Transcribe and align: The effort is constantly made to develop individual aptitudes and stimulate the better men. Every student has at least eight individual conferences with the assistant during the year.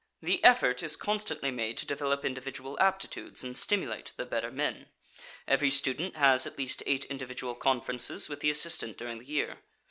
The 0.23 0.43
effort 0.43 0.81
is 0.81 0.95
constantly 0.95 1.51
made 1.51 1.77
to 1.77 1.85
develop 1.85 2.25
individual 2.25 2.75
aptitudes 2.79 3.43
and 3.43 3.55
stimulate 3.55 4.13
the 4.17 4.25
better 4.25 4.49
men. 4.49 4.87
Every 5.47 5.69
student 5.69 6.15
has 6.15 6.47
at 6.47 6.57
least 6.57 6.81
eight 6.87 7.05
individual 7.05 7.53
conferences 7.53 8.27
with 8.27 8.39
the 8.39 8.49
assistant 8.49 8.97
during 8.97 9.19
the 9.19 9.25
year. 9.25 9.59